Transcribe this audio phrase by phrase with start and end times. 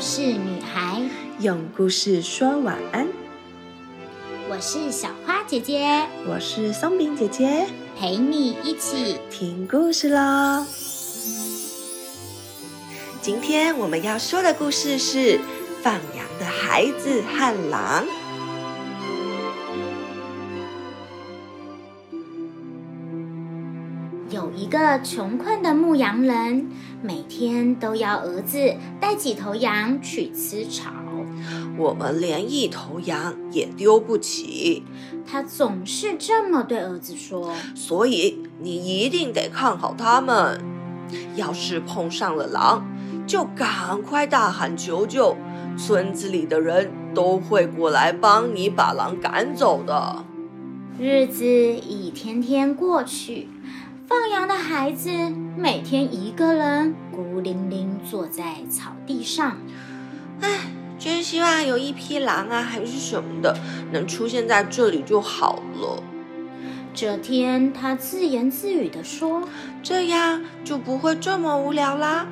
[0.00, 1.02] 事女孩，
[1.40, 3.06] 用故事说晚安。
[4.48, 7.66] 我是小花姐姐，我是松饼姐姐，
[7.98, 10.64] 陪你一起听故事喽。
[13.20, 15.18] 今天我们要说的故事是
[15.82, 18.04] 《放羊的孩子和狼》。
[24.30, 26.68] 有一个穷困的牧羊人，
[27.02, 30.92] 每天都要儿子带几头羊去吃草。
[31.76, 34.84] 我们连一头羊也丢不起，
[35.26, 37.52] 他总是这么对儿子说。
[37.74, 40.60] 所以你一定得看好他们。
[41.34, 42.86] 要是碰上了狼，
[43.26, 45.36] 就赶快大喊求救，
[45.76, 50.24] 村子里的人都会过来帮你把狼赶走的。
[51.00, 53.48] 日子一天天过去。
[54.10, 55.08] 放羊的孩子
[55.56, 59.56] 每天一个人孤零零坐在草地上，
[60.40, 63.56] 唉，真希望有一匹狼啊，还是什么的，
[63.92, 66.02] 能出现在这里就好了。
[66.92, 69.44] 这天，他自言自语地说
[69.80, 72.26] ：“这样就不会这么无聊啦。”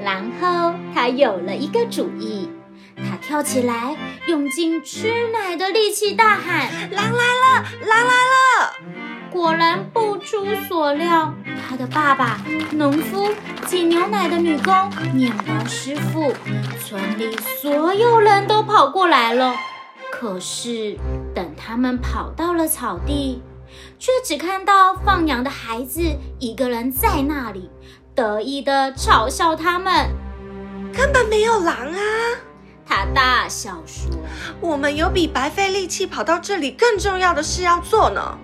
[0.00, 2.48] 然后他有了一个主意，
[2.96, 3.96] 他跳起来，
[4.28, 7.64] 用尽吃奶的力气大喊：“狼来了！
[7.84, 8.74] 狼来了！”
[10.44, 11.32] 出所料，
[11.66, 12.38] 他的爸爸、
[12.72, 13.32] 农夫、
[13.66, 16.34] 挤牛奶的女工、面包师傅，
[16.84, 19.54] 村里所有人都跑过来了。
[20.12, 20.98] 可是，
[21.34, 23.42] 等他们跑到了草地，
[23.98, 26.02] 却只看到放羊的孩子
[26.38, 27.70] 一个人在那里，
[28.14, 30.10] 得意地嘲笑他们
[30.94, 32.00] ：“根本没有狼啊！”
[32.86, 34.10] 他大笑说
[34.60, 38.38] ：“我们有比白费力气跑到这里更重要的事要做呢。”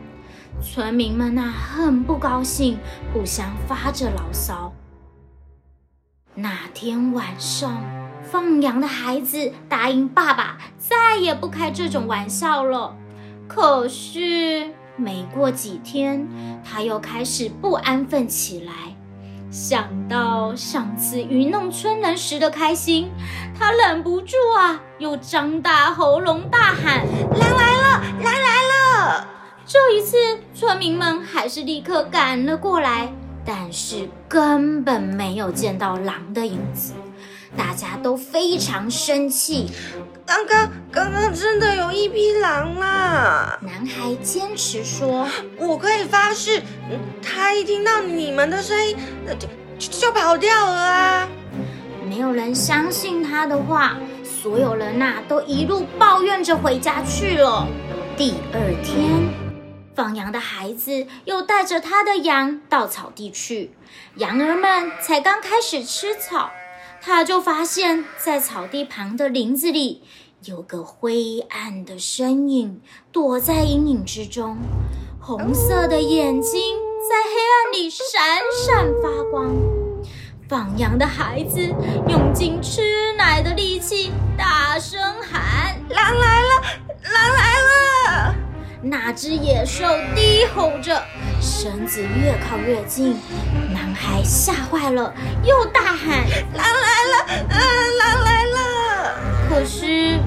[0.61, 2.79] 村民们呐，很不高兴，
[3.13, 4.73] 互相发着牢骚。
[6.35, 7.83] 那天晚上，
[8.23, 12.95] 放羊的孩子答应爸爸再也不开这种玩笑了。
[13.49, 16.29] 可是，没过几天，
[16.65, 18.73] 他又开始不安分起来。
[19.51, 23.11] 想到上次愚弄村人时的开心，
[23.59, 27.05] 他忍不住啊，又张大喉咙大喊
[27.37, 28.01] ：“狼来了！
[28.23, 28.30] 狼来！”
[30.61, 33.11] 村民们还是立刻赶了过来，
[33.47, 36.93] 但是根本没有见到狼的影子。
[37.57, 39.71] 大家都非常生气。
[40.27, 43.59] 刚刚，刚刚真的有一匹狼啦！
[43.63, 45.27] 男孩坚持说
[45.57, 46.63] ：“我可以发誓，
[47.23, 48.95] 他一听到你们的声音，
[49.79, 51.29] 就就跑掉了啊！”
[52.07, 57.67] 没有人相信他的话，所有人呐都一路抱怨着回家去了。
[58.15, 59.40] 第二天。
[60.01, 63.71] 放羊的孩子又带着他的羊到草地去，
[64.17, 66.51] 羊儿们才刚开始吃草，
[67.03, 70.03] 他就发现，在草地旁的林子里
[70.47, 72.81] 有个灰暗的身影
[73.13, 74.57] 躲在阴影之中，
[75.21, 79.55] 红色的眼睛在黑暗里闪闪发光。
[80.49, 81.61] 放羊的孩子
[82.09, 86.49] 用尽吃奶的力气，大声喊：“狼来了！
[87.03, 87.49] 狼来！”
[89.13, 89.85] 只野兽
[90.15, 91.03] 低吼着，
[91.41, 93.17] 身子越靠越近，
[93.73, 95.13] 男孩吓坏了，
[95.45, 97.47] 又大喊：“狼来了！
[97.49, 98.59] 嗯，狼来了！”
[99.49, 100.19] 可是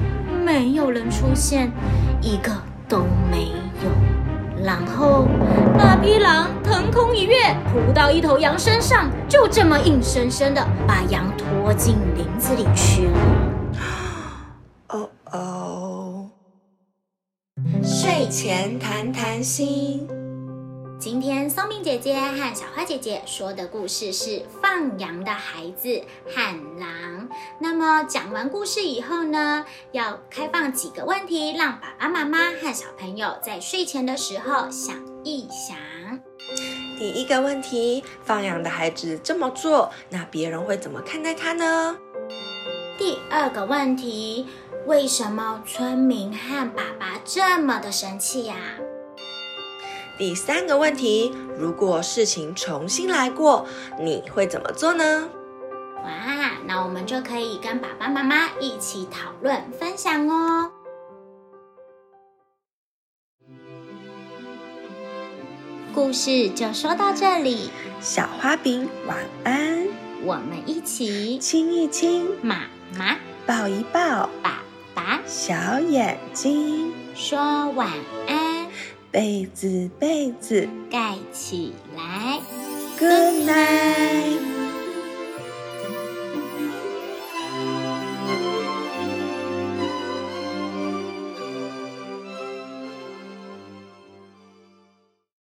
[0.44, 1.72] 没有人出现，
[2.20, 2.52] 一个
[2.88, 3.52] 都没
[3.82, 3.90] 有。
[4.62, 5.26] 然后
[5.76, 13.18] 那匹狼腾空一跃，扑到一头羊身上，就这么硬生生的把羊拖进林子里去了。
[14.88, 15.83] 哦哦。
[18.04, 20.06] 睡前谈谈心。
[21.00, 27.28] 今天松饼姐姐和小花姐姐说的故事是《放羊的孩子和狼》。
[27.58, 34.94] 那么讲完故事以后呢，要开放几个问题，让爸爸妈妈和小朋友在睡前的时候想
[35.24, 35.78] 一想。
[36.98, 41.96] 第一个问题：放羊的孩子这么做，那别人会怎么看待他呢？
[42.98, 44.46] 第二个问题。
[44.86, 48.56] 为什么村民和爸爸这么的神气呀？
[50.18, 53.66] 第三个问题，如果事情重新来过，
[53.98, 55.28] 你会怎么做呢？
[56.04, 60.70] 哇，那我们就可以跟爸爸妈妈一起讨论分享哦。
[65.94, 69.86] 故事就说到这里，小花饼晚安，
[70.24, 72.66] 我们一起亲一亲妈
[72.98, 73.16] 妈，
[73.46, 74.63] 抱一抱爸。
[74.94, 77.90] 把小眼睛说晚
[78.28, 78.68] 安，
[79.10, 82.40] 被子被子盖起来
[82.98, 84.53] ，Good night。